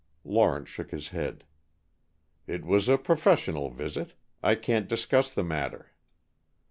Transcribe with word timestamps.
Lawrence 0.23 0.67
shook 0.67 0.89
his 0.89 1.09
head. 1.09 1.43
"It 2.47 2.65
was 2.65 2.89
a 2.89 2.97
professional 2.97 3.69
visit. 3.69 4.15
I 4.41 4.55
can't 4.55 4.87
discuss 4.89 5.29
the 5.31 5.43
matter." 5.43 5.91